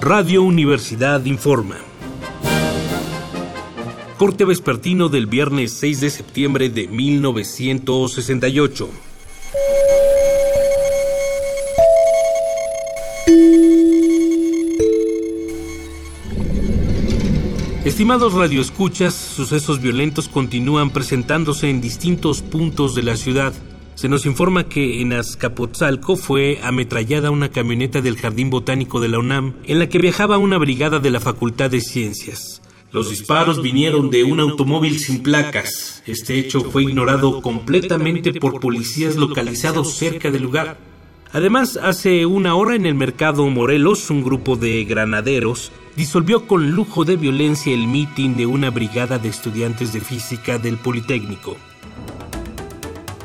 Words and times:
Radio 0.00 0.42
Universidad 0.42 1.22
informa. 1.26 1.76
Corte 4.16 4.46
vespertino 4.46 5.10
del 5.10 5.26
viernes 5.26 5.74
6 5.74 6.00
de 6.00 6.08
septiembre 6.08 6.70
de 6.70 6.88
1968. 6.88 8.88
Estimados 17.84 18.32
radioescuchas, 18.32 19.12
sucesos 19.12 19.82
violentos 19.82 20.30
continúan 20.30 20.88
presentándose 20.88 21.68
en 21.68 21.82
distintos 21.82 22.40
puntos 22.40 22.94
de 22.94 23.02
la 23.02 23.16
ciudad. 23.16 23.52
Se 23.94 24.08
nos 24.08 24.26
informa 24.26 24.64
que 24.64 25.00
en 25.00 25.12
Azcapotzalco 25.12 26.16
fue 26.16 26.58
ametrallada 26.62 27.30
una 27.30 27.50
camioneta 27.50 28.00
del 28.00 28.16
Jardín 28.16 28.50
Botánico 28.50 29.00
de 29.00 29.08
la 29.08 29.18
UNAM 29.18 29.54
en 29.64 29.78
la 29.78 29.88
que 29.88 29.98
viajaba 29.98 30.38
una 30.38 30.58
brigada 30.58 30.98
de 30.98 31.10
la 31.10 31.20
Facultad 31.20 31.70
de 31.70 31.80
Ciencias. 31.80 32.62
Los 32.90 33.10
disparos 33.10 33.62
vinieron 33.62 34.10
de 34.10 34.24
un 34.24 34.40
automóvil 34.40 34.98
sin 34.98 35.22
placas. 35.22 36.02
Este 36.06 36.38
hecho 36.38 36.62
fue 36.62 36.82
ignorado 36.82 37.40
completamente 37.40 38.34
por 38.34 38.60
policías 38.60 39.16
localizados 39.16 39.94
cerca 39.94 40.30
del 40.30 40.42
lugar. 40.42 40.76
Además, 41.32 41.78
hace 41.82 42.26
una 42.26 42.54
hora 42.54 42.76
en 42.76 42.84
el 42.84 42.94
mercado 42.94 43.48
Morelos, 43.48 44.10
un 44.10 44.22
grupo 44.22 44.56
de 44.56 44.84
granaderos 44.84 45.72
disolvió 45.96 46.46
con 46.46 46.72
lujo 46.72 47.06
de 47.06 47.16
violencia 47.16 47.72
el 47.72 47.86
mitin 47.86 48.36
de 48.36 48.44
una 48.44 48.70
brigada 48.70 49.18
de 49.18 49.30
estudiantes 49.30 49.94
de 49.94 50.00
física 50.00 50.58
del 50.58 50.76
Politécnico. 50.76 51.56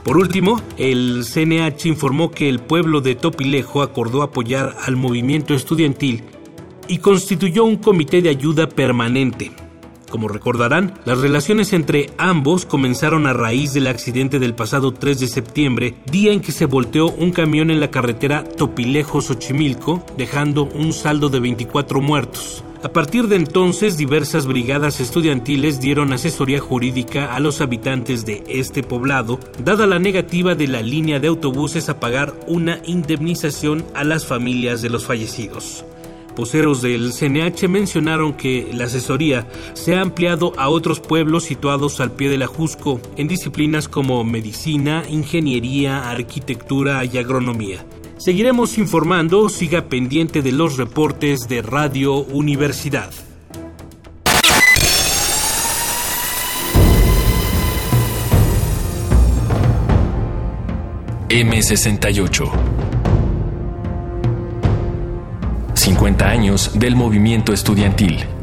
Por 0.08 0.16
último, 0.16 0.62
el 0.78 1.26
CNH 1.26 1.90
informó 1.90 2.32
que 2.32 2.48
el 2.48 2.60
pueblo 2.60 3.02
de 3.02 3.16
Topilejo 3.16 3.82
acordó 3.82 4.24
apoyar 4.24 4.78
al 4.86 4.96
movimiento 4.96 5.54
estudiantil 5.54 6.24
y 6.88 7.00
constituyó 7.00 7.66
un 7.66 7.76
comité 7.76 8.22
de 8.22 8.30
ayuda 8.30 8.70
permanente. 8.70 9.52
Como 10.10 10.30
recordarán, 10.30 10.94
las 11.04 11.18
relaciones 11.18 11.74
entre 11.74 12.12
ambos 12.18 12.66
comenzaron 12.66 13.28
a 13.28 13.34
raíz 13.34 13.74
del 13.74 13.88
accidente 13.88 14.40
del 14.40 14.56
pasado 14.56 14.94
3 14.94 15.20
de 15.20 15.28
septiembre, 15.28 15.96
día 16.10 16.32
en 16.32 16.40
que 16.40 16.54
se 16.54 16.68
volteó 16.68 17.08
un 17.08 17.32
camión 17.32 17.70
en 17.70 17.82
la 17.82 17.92
carretera 17.92 18.46
Topilejo-Xochimilco, 18.46 20.06
dejando 20.16 20.64
un 20.64 20.94
saldo 20.94 21.28
de 21.28 21.42
24 21.42 22.00
muertos. 22.00 22.64
A 22.84 22.90
partir 22.90 23.28
de 23.28 23.38
entonces, 23.38 23.98
diversas 23.98 24.46
brigadas 24.46 25.00
estudiantiles 25.00 25.82
dieron 25.82 26.14
asesoría 26.14 26.60
jurídica 26.60 27.34
a 27.34 27.40
los 27.40 27.60
habitantes 27.60 28.24
de 28.24 28.44
este 28.48 28.84
poblado, 28.84 29.40
dada 29.64 29.88
la 29.88 29.98
negativa 29.98 30.54
de 30.54 30.68
la 30.68 30.84
línea 30.84 31.20
de 31.20 31.28
autobuses 31.28 31.90
a 31.90 32.00
pagar 32.00 32.36
una 32.46 32.80
indemnización 32.86 33.84
a 33.96 34.04
las 34.04 34.28
familias 34.28 34.84
de 34.84 34.92
los 34.92 35.06
fallecidos. 35.06 35.86
Poseros 36.36 36.84
del 36.84 37.14
CNH 37.14 37.68
mencionaron 37.68 38.34
que 38.34 38.70
la 38.72 38.86
asesoría 38.86 39.48
se 39.74 39.96
ha 39.96 40.02
ampliado 40.02 40.54
a 40.56 40.70
otros 40.70 41.00
pueblos 41.00 41.46
situados 41.46 42.00
al 42.00 42.12
pie 42.12 42.30
de 42.30 42.38
la 42.38 42.46
Jusco 42.46 43.02
en 43.16 43.28
disciplinas 43.28 43.88
como 43.88 44.24
medicina, 44.24 45.04
ingeniería, 45.10 46.12
arquitectura 46.12 47.04
y 47.06 47.18
agronomía. 47.18 47.84
Seguiremos 48.18 48.78
informando, 48.78 49.48
siga 49.48 49.90
pendiente 49.90 50.42
de 50.42 50.52
los 50.52 50.78
reportes 50.78 51.48
de 51.48 51.62
Radio 51.62 52.16
Universidad. 52.16 53.12
M68 61.30 62.52
50 65.76 66.28
años 66.28 66.72
del 66.78 66.96
movimiento 66.96 67.54
estudiantil. 67.54 68.37